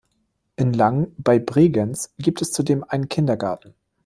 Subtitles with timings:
[0.55, 3.75] In Langen bei Bregenz gibt es zudem einen Kindergarten.